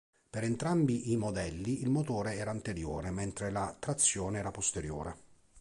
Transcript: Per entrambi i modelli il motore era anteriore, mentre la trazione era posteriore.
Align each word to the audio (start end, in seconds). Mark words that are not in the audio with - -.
Per 0.31 0.43
entrambi 0.43 1.11
i 1.11 1.15
modelli 1.15 1.83
il 1.83 1.91
motore 1.91 2.33
era 2.33 2.49
anteriore, 2.49 3.11
mentre 3.11 3.51
la 3.51 3.71
trazione 3.79 4.39
era 4.39 4.49
posteriore. 4.49 5.15